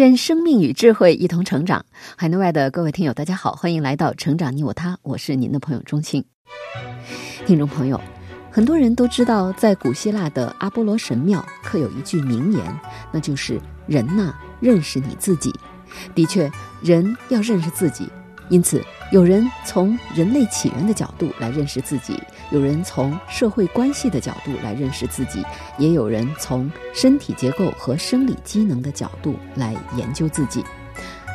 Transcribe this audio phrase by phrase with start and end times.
[0.00, 1.84] 愿生命与智慧一同成长。
[2.16, 6.24] 海内外的各位听友，大家好，欢迎来到《成长你我他》，我是您的朋友钟青。
[7.44, 8.00] 听众朋友，
[8.50, 12.80] 很多人都知道，在古希腊的阿波罗神庙刻有一句名言，
[13.12, 15.52] 那就是“人呐，认识你自己”。
[16.16, 16.50] 的确，
[16.82, 18.08] 人要认识自己。
[18.48, 18.82] 因此，
[19.12, 22.18] 有人从人类起源的角度来认识自己，
[22.50, 25.44] 有人从社会关系的角度来认识自己，
[25.78, 30.64] 也有人从身体结构和生理机能的角度来研究自己。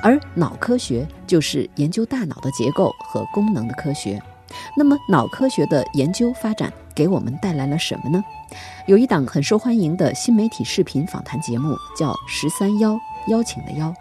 [0.03, 4.21] 而脑科学就是研究大脑的结构和功能的科学。
[4.77, 8.23] 那么，脑科学的研究发展给我们带来了什么呢？
[8.85, 12.97] 有一档很受欢迎的新媒体视频访谈节目，叫“十三幺”，
[13.27, 13.93] 邀请的邀。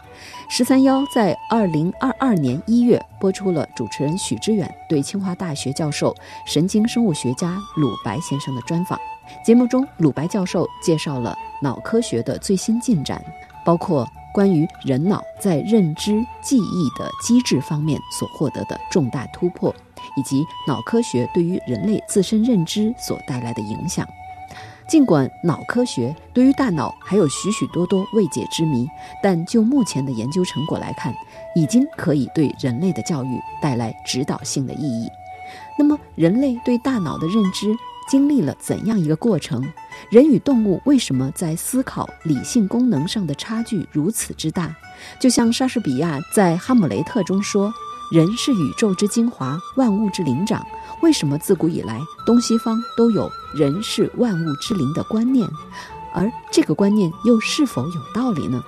[0.49, 6.15] 十三邀在二零二二年一月播出了主持人许知远对清华大学教授、
[6.47, 8.99] 神经生物学家鲁白先生的专访。
[9.45, 13.25] 节目中，鲁白教授介绍了脑科学的最新进展，
[13.65, 19.75] 包括关于人脑在认知、记忆的机制方面所获得的重大突破，
[20.17, 24.07] 以及脑科学对于人类自身认知所带来的影响。
[24.87, 28.87] 尽管脑科学对于大脑还有许许多多未解之谜，
[29.23, 31.15] 但就目前的研究成果来看，
[31.57, 35.09] 已经可以对人类的教育带来指导性的意义。
[35.79, 37.75] 那么，人类对大脑的认知
[38.09, 39.65] 经历了怎样一个过程？
[40.11, 44.75] 人与动物为什么在思考、理性功能上的差距如此之大？
[45.19, 47.73] 就像莎士比亚在《哈姆雷特》中说。
[48.13, 50.65] 人是宇宙之精华，万物之灵长。
[51.05, 55.47] 为什么自古以来东西方都有人是万物之灵的观念？
[56.15, 58.65] 而这个观念又是否有道理呢？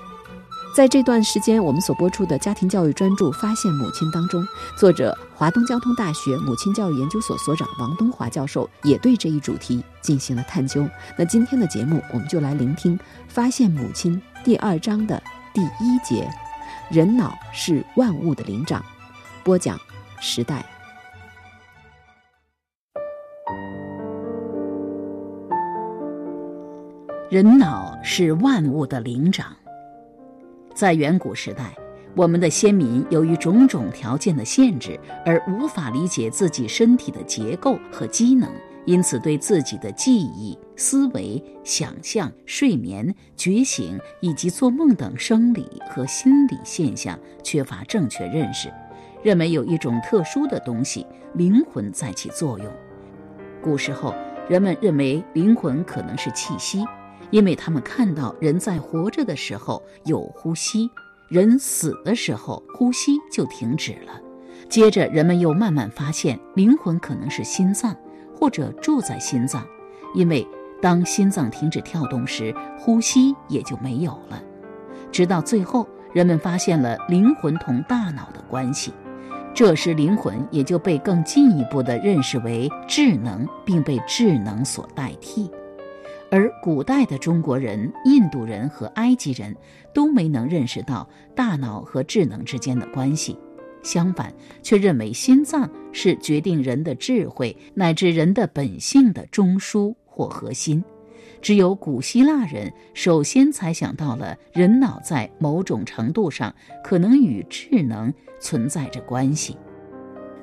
[0.74, 10.86] 在这段时间，我们所播出的家庭教育专注《发现母亲》当中，作者华东交通大学母亲教育研究所所长王东华教授也对这一主题进行了探究。
[11.16, 12.98] 那今天的节目，我们就来聆听
[13.28, 15.22] 《发现母亲》第二章的
[15.54, 16.30] 第一节：
[16.90, 18.84] 人脑是万物的灵长。
[19.42, 19.80] 播讲
[20.20, 20.62] 时代，
[27.28, 29.48] 人脑是万物的灵长。
[30.76, 31.74] 在远古时代，
[32.14, 38.48] 我们的先民由于种种条件的限制，而无法理解自己身体的结构和机能，
[38.84, 48.72] 因此对自己的记忆、思维、想象、睡眠、觉醒以及做梦等生理和心理现象缺乏正确认识。
[49.24, 51.04] 认为有一种特殊的东西——
[51.34, 52.72] 灵魂在起作用。
[53.60, 54.14] 古时候，
[54.48, 56.84] 人们认为灵魂可能是气息，
[57.30, 60.90] 因为他们看到人在活着的时候有呼吸，
[61.28, 64.20] 人死的时候呼吸就停止了。
[64.68, 67.94] 接着，人们又慢慢发现灵魂可能是心脏，
[68.34, 69.64] 或者住在心脏，
[70.14, 70.46] 因为
[70.82, 74.42] 当心脏停止跳动时，呼吸也就没有了。
[75.12, 78.92] 直到最后，人们发现了灵魂同大脑的关系。
[79.54, 85.50] 这时，灵魂也就被更进一步地认识为智能，并被智能所代替。
[86.36, 89.56] 而古代的中国人、印度人和埃及人
[89.94, 93.38] 都没能认识到大脑和智能之间的关系，
[93.82, 94.30] 相反，
[94.62, 100.84] 却认为心脏是决定人的智慧乃至人的本性的中枢或核心。
[101.40, 106.54] 只有古希腊人首先才想到了人脑在某种程度上
[106.84, 109.56] 可能与智能存在着关系。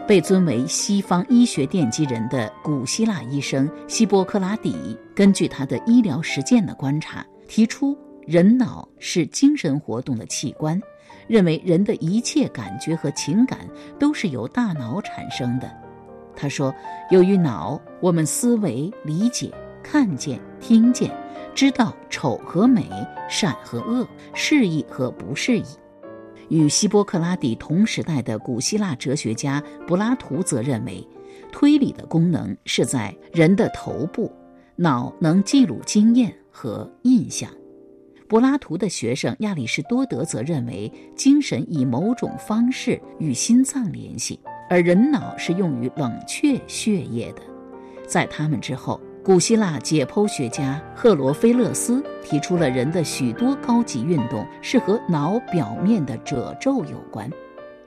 [0.08, 10.82] 被尊为西方医学奠基人的古希腊医生希波克拉底，根据他的医疗实践的观察，提出人脑是精神活动的器官，
[11.28, 13.60] 认为人的一切感觉和情感
[14.00, 15.72] 都是由大脑产生的。
[16.36, 16.74] 他说
[17.12, 19.52] ：“由于脑，我们思维、理解。”
[19.84, 21.12] 看见、听见、
[21.54, 22.90] 知道丑和美、
[23.30, 25.66] 善和恶、适宜和不适宜。
[26.48, 31.06] 与希波克拉底同时代的古希腊哲学家柏拉图则认为，
[31.52, 34.32] 推理的功能是在人的头部，
[34.76, 37.50] 脑能记录经验和印象。
[38.28, 44.40] 柏拉图的学生亚里士多德则认为，精神以某种方式与心脏联系，
[44.70, 47.42] 而人脑是用于冷却血液的。
[48.08, 49.00] 在他们之后。
[49.24, 57.32] 古希腊解剖学家赫罗菲勒斯提出了人的许多高级运动是和脑表面的褶皱有关。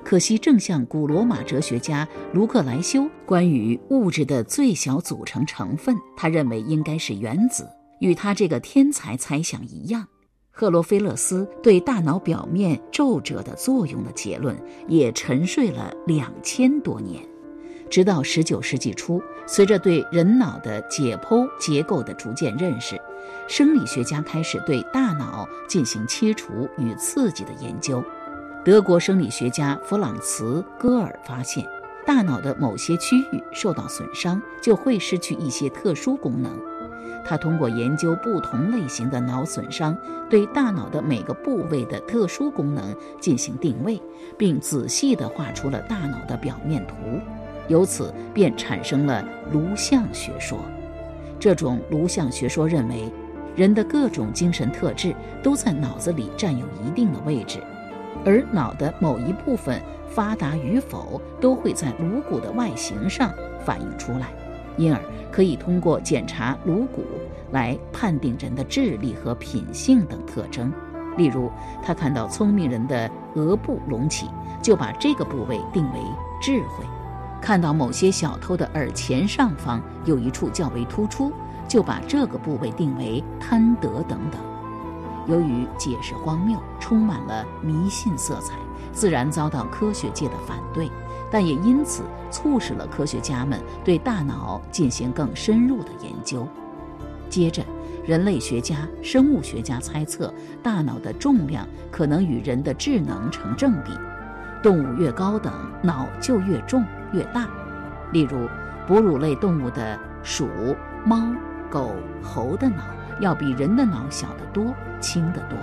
[0.09, 7.69] 可惜，正像古罗马哲学家卢克莱修关于物质的最小组成成分，他认为应该是原子。
[7.99, 10.07] 与他这个天才猜想一样，
[10.53, 14.57] 赫罗菲勒斯对大脑表面皱褶的作用的结论
[14.87, 17.21] 也沉睡了两千多年。
[17.91, 22.97] 直到十九世纪初，随着对人脑的解剖结构的逐渐认识，
[23.49, 28.01] 生理学家开始对大脑进行切除与刺激的研究。
[28.67, 31.65] 德国生理学家弗朗茨·戈尔发现，
[32.05, 36.51] 大脑的某些区域受到损伤，就会失去一些特殊功能。
[37.25, 39.97] 他通过研究不同类型的脑损伤，
[40.29, 44.03] 对大脑的每个部位的特殊功能进行定位，
[44.37, 46.97] 并仔细地画出了大脑的表面图。
[47.69, 50.59] 由此便产生了颅相学说。
[51.39, 53.09] 这种颅相学说认为，
[53.55, 57.61] 人的各种精神特质都在脑子里占有一定的位置，
[58.27, 59.81] 而脑的某一部分
[60.11, 63.33] 发达与否都会在颅骨的外形上
[63.65, 64.27] 反映出来，
[64.77, 65.01] 因而
[65.31, 67.05] 可以通过检查颅骨
[67.53, 70.73] 来判定人的智力和品性等特征。
[71.17, 71.51] 例如，
[71.83, 74.29] 他看到聪明人的额部隆起，
[74.61, 76.01] 就把这个部位定为
[76.43, 76.85] 智慧。
[77.41, 81.33] 看到某些小偷的耳前上方有一处较为突出，
[81.69, 84.41] 就把这个部位定为贪得等等。
[85.27, 88.55] 由于解释荒谬，充满了迷信色彩，
[88.93, 90.91] 自然遭到科学界的反对，
[91.31, 96.47] 但也因此促使了科学家们对大脑进行更深入的研究。
[97.29, 97.65] 接着，
[98.05, 100.33] 人类学家、生物学家猜测，
[100.63, 103.91] 大脑的重量可能与人的智能成正比。
[104.63, 105.53] 动物越高等，
[105.83, 107.49] 脑就越重越大。
[108.13, 108.49] 例如，
[108.87, 110.49] 哺乳类动物的鼠、
[111.05, 111.35] 猫、
[111.69, 112.85] 狗、猴的脑
[113.21, 115.59] 要比人的脑小得多、轻得多。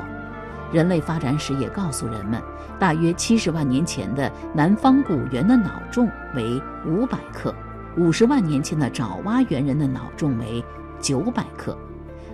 [0.71, 2.41] 人类发展史也告诉人们，
[2.79, 7.53] 大约七十万年前的南方古猿的脑重为五百克，
[7.95, 10.63] 五十万年前的爪哇猿人的脑重为
[10.99, 11.77] 九百克。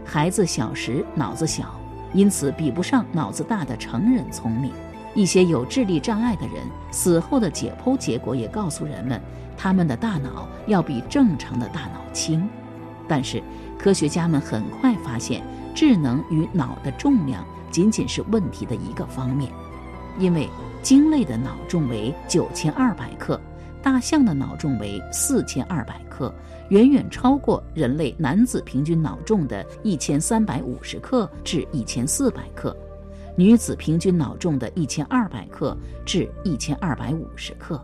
[0.06, 1.77] 孩子小时脑子小，
[2.13, 4.71] 因此比不上脑子大的成人聪明。
[5.16, 9.21] 一些有智力障碍的人死后的解剖结果也告诉人们，
[9.57, 12.48] 他们的大脑要比正常的大脑轻。
[13.07, 13.42] 但是，
[13.80, 15.42] 科学家们很快发现，
[15.74, 19.50] 智能与脑的重量仅仅是问题的一个方面，
[20.20, 20.50] 因为
[20.84, 23.40] 鲸类的脑重为九千二百克，
[23.81, 26.34] 大象的脑重为四千二百克，
[26.70, 32.76] 远远超过人类男子平均脑重的一千三百五十克至一千四百克。
[33.38, 37.81] 女子平均脑重的一千二百克至一千二百五十克，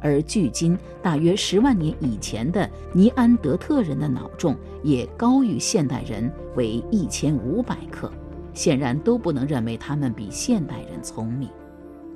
[0.00, 8.10] 而距今大约十万年以前的尼安德特人的脑重也高于现代人为一千五百克，
[8.52, 11.48] 显然都不能认为他们比现代人聪明。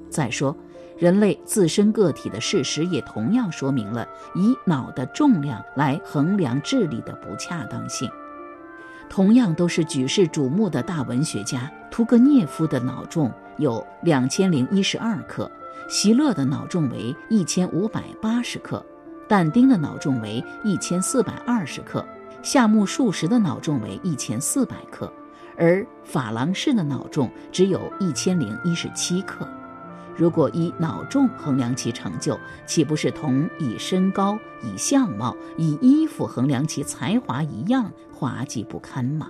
[0.08, 0.56] 再说，
[0.98, 8.10] 人类自身个体的事实也同样说明了以脑的重量来衡量智力的不恰当性。
[9.08, 15.50] 同样都是举世瞩目的大文学家，屠格涅夫的脑重有两千零一十二克，
[15.90, 18.80] 席勒的脑重为一千五百八十克，
[19.26, 22.06] 但丁的脑重为一千四百二十克，
[22.44, 25.12] 夏目漱石的脑重为一千四百克，
[25.56, 29.44] 而法郎士的脑重只有一千零一十七克。
[30.16, 39.28] 如果以脑重衡量其成就，岂不是同以身高、以相貌、以衣服衡量其才华一样滑稽不堪吗？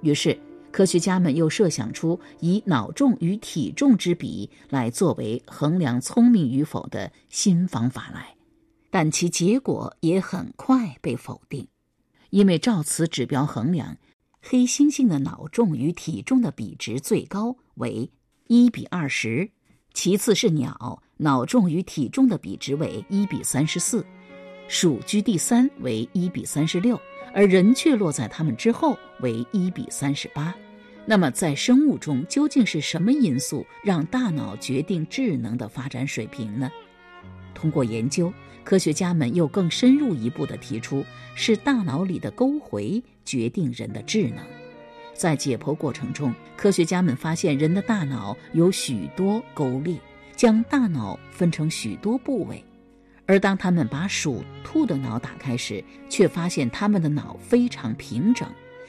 [0.00, 0.38] 于是，
[0.76, 8.36] 科学家们又设想出以脑重与体重之比来作为衡量聪明与否的新方法来，
[8.90, 11.66] 但其结果也很快被否定，
[12.28, 13.96] 因为照此指标衡量，
[14.42, 18.10] 黑猩猩的脑重与体重的比值最高为
[18.46, 19.50] 一比二十。
[19.94, 24.04] 其次是鸟，脑重与体重的比值为一比三十四，
[24.68, 27.00] 鼠居第三为一比三十六，
[27.32, 30.54] 而人却落在它们之后为一比三十八。
[31.08, 36.68] 那么，在生物中究竟是什么因素让大脑决定智能的发展水平呢？
[37.54, 38.32] 通过研究，
[38.64, 41.04] 科学家们又更深入一步地提出，
[41.36, 44.44] 是大脑里的沟回决定人的智能。
[45.14, 49.96] 在解剖过程中，科学家们发现人的大脑有许多沟裂，
[50.34, 52.62] 将大脑分成许多部位。
[53.26, 58.48] 而当他们把鼠、兔的脑打开时，却发现它们的脑非常平整。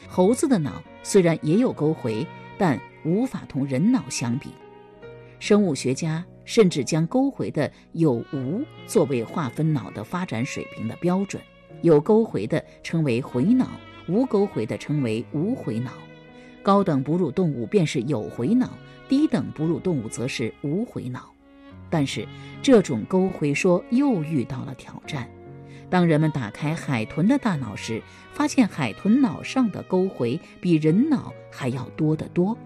[0.10, 4.50] 猴子的脑虽然也有沟回，但无法同人脑相比。
[5.40, 11.42] 生物学家甚至将沟回的有无作为划分脑的发展水平的标准。
[11.82, 13.70] 有沟回的称为回脑，
[14.10, 15.94] 无沟回的称为无回脑。
[16.62, 18.70] 高等哺乳动物便是有回脑，
[19.08, 21.32] 低等哺乳动物则是无回脑。
[21.90, 22.28] 但是，
[22.62, 25.26] 这种沟回说又遇到了挑战。
[25.90, 28.02] 当人们打开海豚的大脑时，
[28.34, 32.58] 发现海豚脑上的沟回比人脑还要多得多。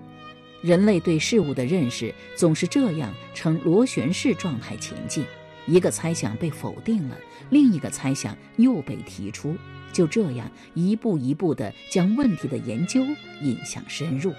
[0.61, 5.23] 人类对事物的认识总是这样呈螺旋式状态前进：
[5.67, 7.17] 一个猜想被否定了，
[7.49, 9.55] 另一个猜想又被提出，
[9.91, 13.01] 就这样一步一步地将问题的研究
[13.41, 14.33] 引向深入。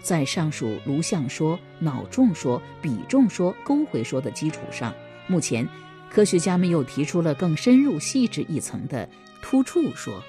[0.00, 4.94] 在上述颅相说、脑重说、比重说、沟回说的基础上，
[5.26, 5.66] 目前。
[6.10, 9.08] 科学家们又提出了更深入细致一层的
[9.40, 10.20] 突触说，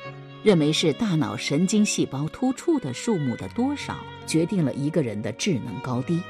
[0.43, 3.97] 认为是大脑神经细胞突触的数目的多少
[4.27, 6.21] 决定了一个人的智能高低。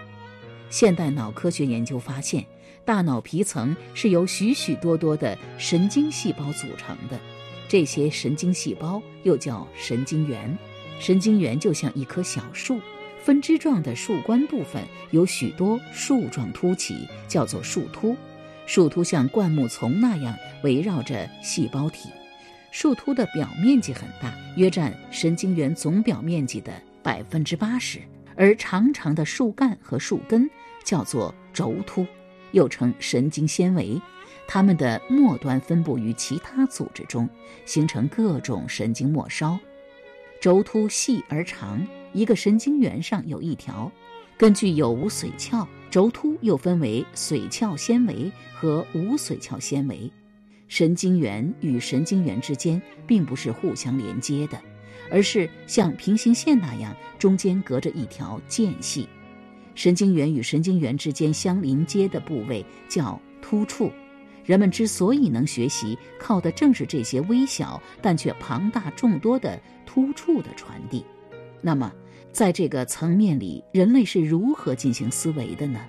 [0.70, 2.46] 现代脑科学研究发现，
[2.86, 7.20] 大脑皮层是由许许多多的神经细胞组成的，
[7.68, 10.58] 这些神经细胞又叫神经元。
[10.98, 12.80] 神经元就像一棵小树，
[13.22, 18.16] 分支状的树冠部分有许多树状突起，叫做树突。
[18.74, 22.08] 树突像灌木丛那样围绕着细胞体，
[22.72, 26.72] 树突的表面积很大，约占神经元总表面积的
[27.04, 28.00] 百分之八十。
[28.34, 30.50] 而长长的树干和树根
[30.86, 32.08] 叫做轴突，
[32.54, 34.02] 又称神经纤维，
[34.48, 37.30] 它们的末端分布于其他组织中，
[37.66, 39.60] 形成各种神经末梢。
[40.40, 43.92] 轴突细而长，一个神经元上有一条。
[44.38, 45.68] 根据有无髓鞘。
[45.92, 50.10] 轴突又分为髓鞘纤维和无髓鞘纤维，
[50.70, 54.58] 神经元与神经元之间并不是互相连接的，
[55.12, 59.06] 而是像平行线那样中间隔着一条间隙。
[59.76, 63.92] 神经元与神经元之间相连接的部位叫突触。
[64.46, 71.06] 人们之所以能学习，靠的正是这些微小但却庞大众多的突触的传递。
[71.62, 71.92] 那么。
[72.32, 75.80] 在这个层面里，人类是如何进行思维的呢？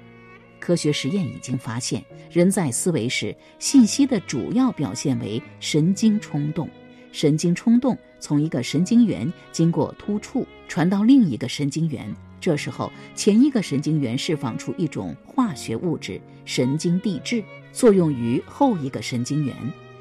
[0.59, 6.69] 科学实验已经发现，人在思维时，信息的主要表现为神经冲动。
[7.13, 19.55] 神经冲动从一个神经元经过突触传到另一个神经元，这时候前一个神经元释放出一种化学物质——神经递质，作用于后一个神经元，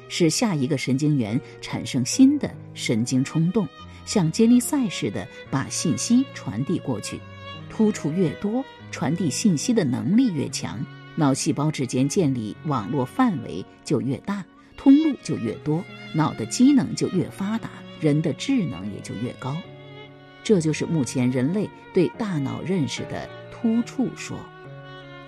[0.08, 3.68] 使下一个神经元产生新的神经冲动。
[4.04, 7.20] 像接力赛似的把信息传递过去，
[7.70, 14.44] 突触越多，传递信息的能力越强，脑细胞之间建立网络范围就越大，
[14.76, 19.56] 通路就越多，脑的机能就越发达，人的智能也就越高。
[20.44, 24.36] 这就是目前人类对大脑认识的突触说。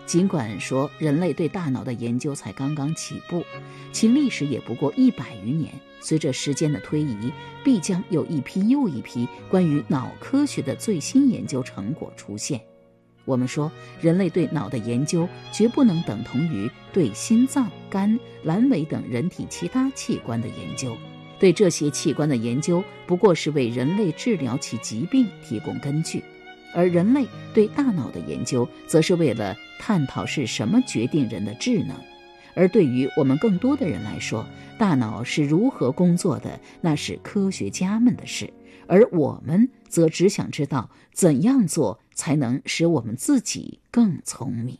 [0.06, 3.44] 尽管说人类对大脑的研究才刚刚起步，
[3.92, 5.72] 其历史也不过一百余年。
[6.00, 7.32] 随着时间的推移，
[7.64, 12.60] 必将有一批又一批关于脑科学的最新研究成果出现。
[13.24, 20.94] 我们说，人类对脑的研究绝不能等同于对心脏、肝、阑尾等人体其他器官的研究。
[21.40, 26.22] 对这些器官的研究，不过是为人类治疗其疾病提供根据。
[26.74, 31.96] 而人类对大脑的研究，则是为了探讨是什么决定人的智能。
[32.56, 34.44] 而对于我们更多的人来说，
[34.78, 38.52] 大脑是如何工作的，那是科学家们的事，
[38.86, 44.78] 而我们则只想知道怎样做才能使我们自己更聪明。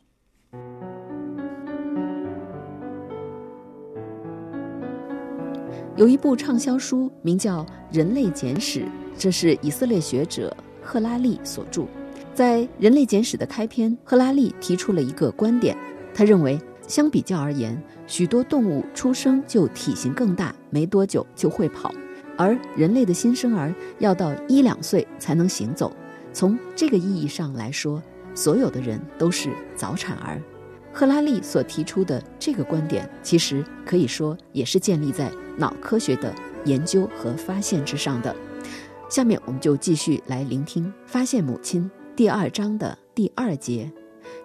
[5.96, 8.80] 有一部畅销书，名叫《人类简史》，
[9.16, 10.56] 这是以色列学者。
[10.84, 11.86] 赫拉利所著，
[12.34, 15.76] 在《人类简史》的开篇，赫拉利提出了一个观点。
[16.14, 21.92] 他认为，相比较而言，许多动物出生就体型更大，没多久就会跑，
[22.36, 25.90] 而人类的新生儿要到一两岁才能行走。
[26.32, 28.02] 从这个意义上来说，
[28.34, 30.40] 所有的人都是早产儿。
[30.92, 36.32] 赫拉利所提出的这个观点，其实可以说也是建立在脑科学的
[36.64, 38.34] 研究和发现之上的。
[39.14, 43.88] 下面我们就继续来聆听《发现母亲》第二章的第二节：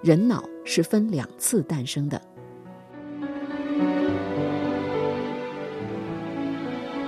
[0.04, 2.22] 人脑是分两次诞生的。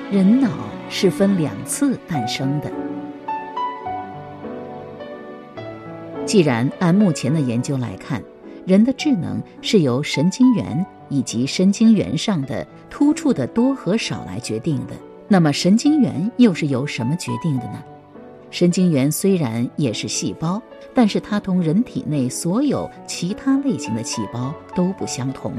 [0.09, 0.49] 人脑
[0.89, 2.71] 是分两次诞生的。
[6.25, 8.23] 既然按目前的研究来看，
[8.65, 14.95] 人的智能是由神经元以及神经元上的突触的多和少来决定的。
[15.31, 17.81] 那么神经元又是由什么决定的呢？
[18.49, 20.61] 神经元虽然也是细胞，
[20.93, 25.53] 但是它同人体内所有其他类型的细胞都不相同，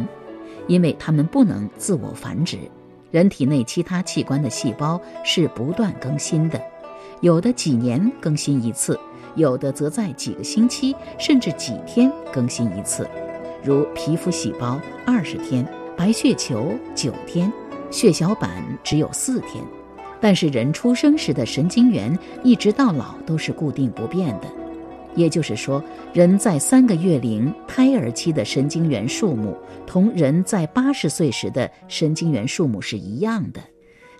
[0.66, 2.58] 因为它们不能自我繁殖。
[3.10, 6.60] 人体内其他器官的细胞是不断更新的，
[7.22, 9.00] 有的几年更新一次，
[9.36, 13.08] 有的则在几个星期甚至几天更新一次。
[13.64, 17.50] 如皮肤细胞二十天，白血球九天，
[17.92, 18.50] 血小板
[18.82, 19.62] 只有四天。
[20.20, 24.46] 但是人出生时的神经元一直到老都是固定不变的，
[25.16, 25.82] 也就是说，
[26.12, 33.60] 人在三个月龄胎儿期的神经元数目同人在八十岁时的神经元数目是一样的。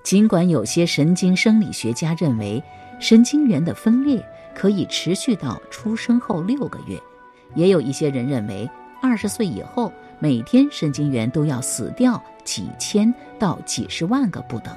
[0.02, 2.60] 尽管有些神经生理学家认为
[2.98, 4.20] 神经元的分裂
[4.56, 7.00] 可以持续到出生后六个月，
[7.54, 8.68] 也有一些人认为
[9.00, 14.76] 二十岁以后每天神经元都要死掉几千到几十万个不等。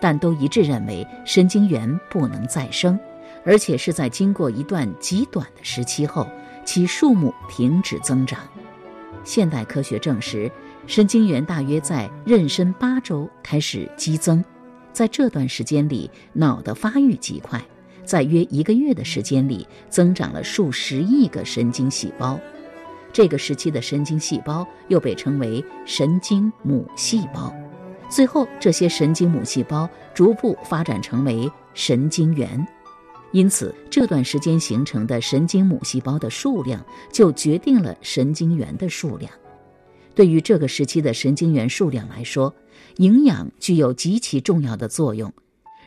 [0.00, 2.98] 但都一致认为神经元不能再生，
[3.44, 6.26] 而且是在经过一段极短的时期后，
[6.64, 8.40] 其数目停止增长。
[9.24, 10.50] 现代科学证实，
[10.86, 14.42] 神经元大约在妊娠八周开始激增，
[14.90, 17.62] 在这段时间里，脑的发育极快，
[18.02, 22.40] 在约一个月的时间里，增长了数十亿个神经细胞。
[23.12, 27.52] 这个时期的神经细胞又被称为神经母细胞。
[28.08, 32.66] 最后，这些神经母细胞逐步发展成为神经元，
[33.32, 39.30] 因此这段时间形成的神经母细胞的数量就决定了神经元的数量。
[40.12, 42.52] 对于这个时期的神经元数量来说，
[42.96, 45.32] 营养具有极其重要的作用。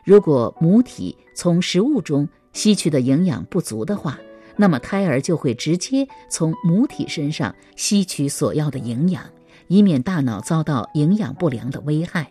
[0.05, 4.17] 如果母体从食物中吸取的营养不足的话，
[4.55, 9.23] 那么胎儿就会直接从母体身上吸取所要的营养。
[9.67, 12.29] 以免大脑遭到营养不良的危害，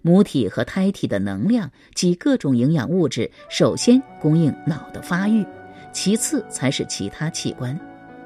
[0.00, 5.44] 母体和胎体的能量及各种营养物质首先供应脑的发育，
[5.92, 7.78] 其次才是其他器官。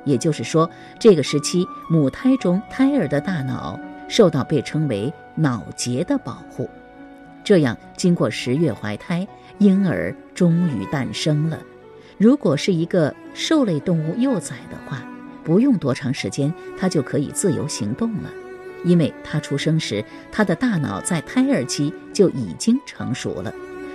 [0.04, 6.68] 也就是说，这个时期母胎中胎儿的大脑受到被称为脑结的保护。
[7.42, 9.26] 这样，经过十月怀胎，
[9.58, 11.58] 婴儿终于诞生了。
[12.18, 15.02] 如果是一个兽类动物幼崽的话。
[15.44, 18.28] 不用多长时间，它就可以自由行动了，
[18.82, 23.54] 因为它出生时，它的大脑在胎儿期就已经成熟了。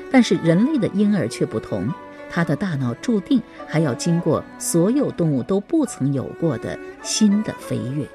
[0.10, 1.89] 但是人类的婴儿却不同，
[2.30, 8.08] 他的大脑注定还要经过所有动物都不曾有过的新的飞跃。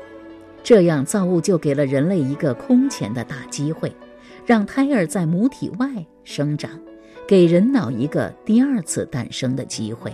[0.62, 3.94] 这样，造物就给了人类一个空前的大机会，
[4.46, 5.88] 让胎儿在母体外
[6.24, 6.70] 生长，
[7.26, 10.12] 给人脑一个第二次诞生的机会。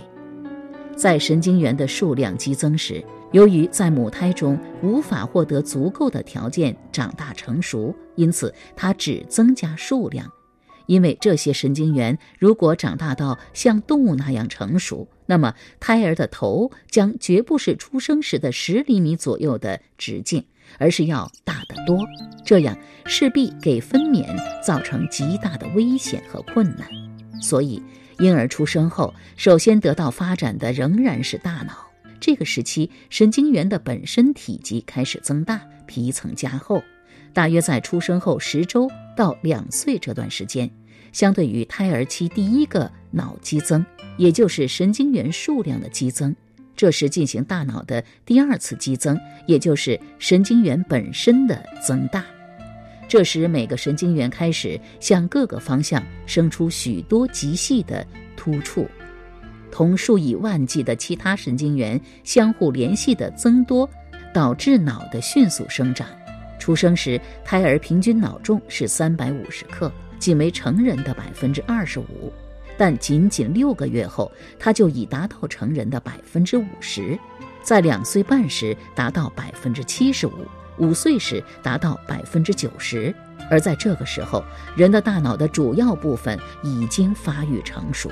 [0.95, 10.31] 在神经元的数量激增时，由于在母胎中无法获得足够的条件长大成熟，因此它只增加数量。
[10.85, 20.43] 因为这些神经元如果长大到像动物那样成熟，那么胎儿的头将绝不是出生时的十厘米左右的直径，
[20.77, 21.97] 而是要大得多。
[22.45, 24.25] 这样势必给分娩
[24.61, 26.87] 造成极大的危险和困难。
[27.41, 27.81] 所以。
[28.19, 31.89] 婴儿出生后，首先得到发展的仍然是大脑。
[32.19, 36.81] 这个时期，神经元的本身体积开始增大，皮层加厚。
[37.33, 40.69] 大约在出生后十周到两岁这段时间，
[41.11, 43.83] 相对于胎儿期第一个脑激增，
[44.15, 46.33] 也就是神经元数量的激增，
[46.77, 52.23] 这时进行大脑的第二次激增，也就是神经元本身的增大。
[53.13, 58.03] 这时，每个神经元开始向各个方向生出许多极细的
[58.35, 58.87] 突触，
[59.71, 63.87] 同数以万计的其他神经元相互联系的增多，
[64.33, 66.07] 导致脑的迅速生长。
[66.57, 72.33] 出生时，胎儿平均脑重是三百五十克，仅为成人的百分之二十五，
[72.79, 77.15] 但仅仅六个月后，他就已达到成人的百分之五十，
[77.61, 80.33] 在两岁半时达到百分之七十五。
[80.77, 83.13] 五岁时达到百分之九十，
[83.49, 84.43] 而在这个时候，
[84.75, 88.11] 人的大脑的主要部分已经发育成熟。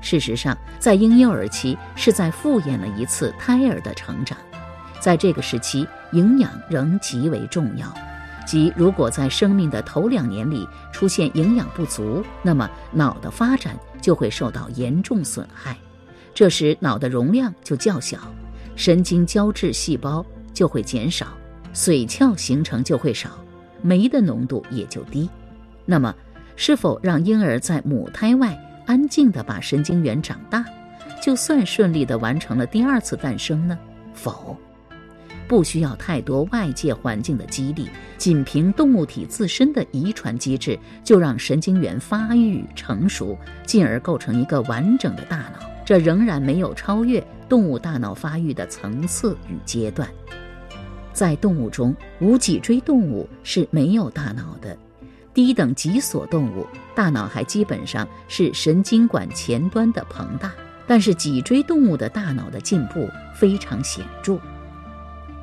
[0.00, 4.38] 事实上，在婴幼儿期是在复演了一次胎儿的成长，
[4.98, 7.92] 在这个时期，营养仍极为重要。
[8.46, 15.76] 即如果在生命的头两年里出现营养不足，那么脑的发展就会受到严重损害，
[16.34, 18.18] 这时脑的容量就较小，
[18.74, 21.26] 神经胶质细胞就会减少。
[21.74, 23.30] 髓鞘形成就会少，
[23.82, 25.28] 酶的浓度也就低。
[25.84, 26.14] 那么，
[26.56, 28.56] 是否让婴儿在母胎外
[28.86, 30.64] 安静地把神经元长大，
[31.22, 33.78] 就算顺利地完成了第二次诞生呢？
[34.14, 34.56] 否，
[35.48, 45.60] 不需要太多外界环境的激励，仅凭动物体自身的遗传机制，就让神经元发育成熟，进而构成一个完整的大脑。
[45.84, 50.08] 这仍然没有超越动物大脑发育的层次与阶段。
[51.12, 54.76] 在动物中，无脊椎动物是没有大脑的。
[55.32, 60.52] 低等脊索动物大脑还基本上是神经管前端的膨大，
[60.86, 64.38] 但是脊椎动物的大脑的进步非常显著。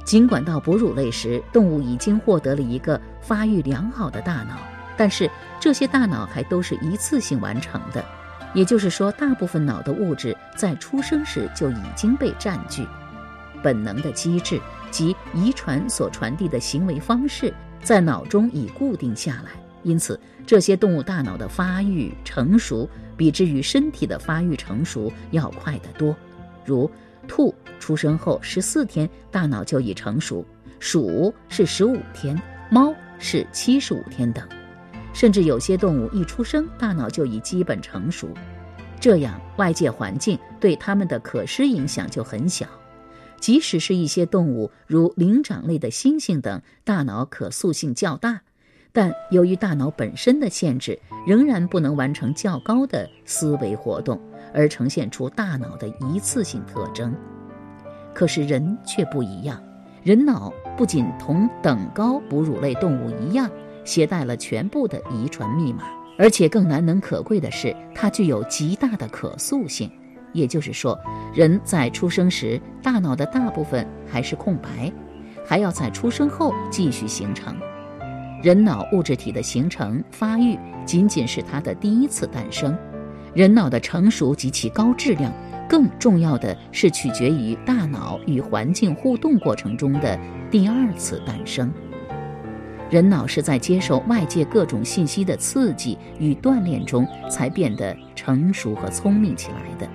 [0.03, 4.57] 尽管到哺乳类时，动物已经获得了一个发育良好的大脑，
[4.97, 8.03] 但是这些大脑还都是一次性完成的，
[8.53, 12.85] 也就是说，大部分脑的物质在出生时就已经被占据。
[13.63, 14.59] 本能的机制
[14.91, 19.51] 及遗传所传递的行为方式在脑中已固定下来。
[19.83, 26.15] 因此，这些动物大脑的发育成熟，比之于身体的发育成熟要快得多。
[26.65, 26.89] 如
[27.27, 30.43] 兔出生后十四天，大脑就已成熟；
[30.79, 34.45] 鼠是十五天，猫是七十五天等。
[35.13, 38.27] 甚至有些动物一出生，大脑就已基本成熟。
[38.99, 42.67] 这样，外界环境对它们的可施影响就很小。
[43.39, 48.41] 即使是一些动物，如灵长类的猩猩等，大脑可塑性较大。
[48.91, 54.19] 但由于大脑本身的限制，仍然不能完成较高的思维活动，
[54.53, 57.15] 而呈现出大脑的一次性特征。
[58.13, 59.61] 可是人却不一样，
[60.01, 63.47] 人脑不仅同等高哺乳类动物一样，
[63.85, 65.83] 携带了全部的遗传密码，
[66.17, 69.91] 而且更难能可贵的是，它具有极大的可塑性。
[70.33, 70.99] 也就是说，
[71.33, 74.91] 人在出生时大脑的大部分还是空白，
[75.45, 77.55] 还要在出生后继续形成。
[78.43, 82.77] 人脑物质体的形成发育仅仅是它的第一次诞生，
[83.33, 85.33] 人脑的成熟及其高质量，
[85.67, 90.19] 更重要的是取决于大脑与环境互动过程中的
[90.51, 91.71] 第二次诞生。
[92.89, 99.89] 人脑是在接受外界各种信息的刺激与锻炼中才变得成熟和聪明起来的，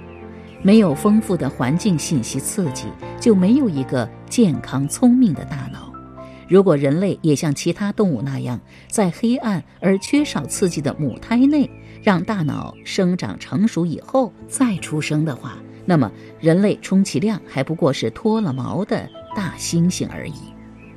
[0.63, 2.87] 没有丰富的环境信息刺激，
[3.21, 5.93] 就没有一个健康聪明的大脑。
[6.49, 11.69] 如果人类也像其他动物那样，在黑暗而缺少刺激的母胎内，
[12.03, 20.35] 让大脑生长成熟以后再出生的话，那么人类充其量还不过是脱了毛的大猩猩而已。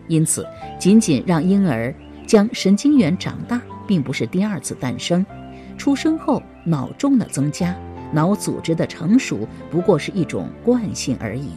[0.08, 0.45] 因此，
[0.78, 1.93] 仅仅让婴儿
[2.28, 5.25] 将神经元长大，并不是第二次诞生。
[5.78, 7.75] 出生后脑重的增加，
[8.12, 11.52] 脑组织的成熟，不过是一种惯性而已。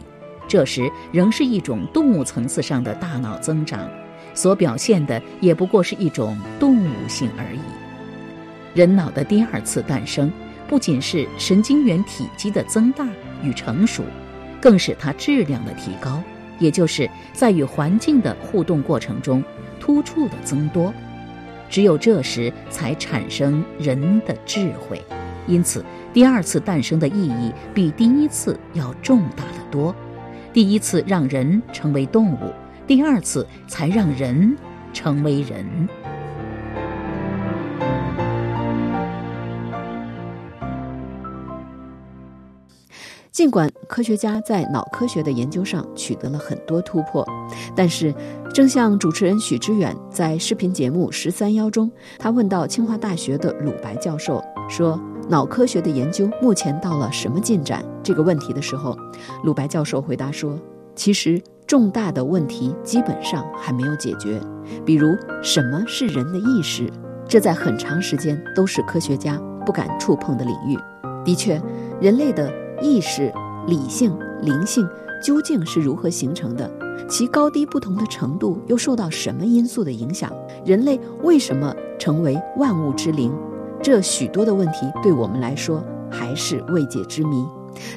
[0.47, 3.87] 这时仍是一种动物层次上的大脑增长，
[4.33, 7.59] 所表现的也不过是一种动物性而已。
[8.73, 10.31] 人脑的第二次诞生，
[10.67, 13.07] 不仅是神经元体积的增大
[13.43, 14.03] 与成熟，
[14.59, 16.21] 更是它质量的提高，
[16.57, 19.43] 也就是在与环境的互动过程中
[19.79, 20.93] 突触的增多。
[21.69, 24.99] 只有这时才产生人的智慧。
[25.47, 29.95] 因此，第二次诞生的意义比第一次要重大的多。
[30.51, 32.51] 第一次让人成为动物，
[32.87, 34.57] 第二次才让人
[34.91, 35.87] 成为人。
[43.31, 47.25] 尽管科学家在脑科学的研究上取得了很多突破，
[47.75, 48.13] 但是，
[48.53, 54.99] 正像主持人许知远在视频节目《十三幺》中，他问到清华大学的鲁白教授说。
[55.29, 57.85] 脑科学的研究目前到了什么进展？
[58.01, 58.97] 这个问题的时候，
[59.43, 60.57] 鲁白教授回答说
[60.95, 64.41] ：“其实重大的问题基本上还没有解决，
[64.83, 66.91] 比如什么是人的意识，
[67.27, 70.75] 这在很长时间都是科学家不敢触碰的领域。
[71.23, 71.61] 的确，
[72.01, 73.31] 人类的意识、
[73.67, 74.11] 理性、
[74.41, 74.89] 灵性
[75.23, 76.67] 究竟是如何形成的？
[77.07, 80.33] 其高低不同的程度又受到什么因素的影响？
[80.65, 83.31] 人类为什么成为万物之灵？”
[83.81, 87.45] 这许多的问题对我们来说还是未解之谜。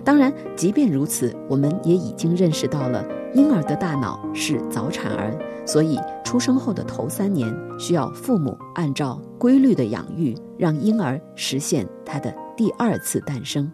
[0.05, 13.71] 当然，即便如此，我们也已经认识到了婴儿的大脑是早产儿，所以出生后的头三年需要父母按照规律的养育，让婴儿实现他的第二次诞生。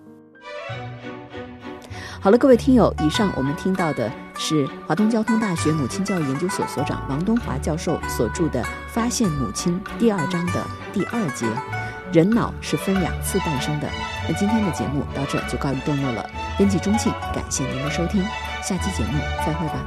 [2.21, 11.47] 好了，各位听友，以上我们听到的是华东交通大学母亲教育研究所所长王东华教授所著的《发现母亲》第二章的第二节。
[12.12, 13.88] 人脑是分两次诞生的。
[14.29, 16.29] 那今天的节目到这就告一段落了。
[16.57, 18.23] 编辑钟庆，感谢您的收听，
[18.62, 19.87] 下期节目再会吧。